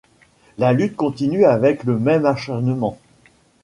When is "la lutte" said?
0.57-0.95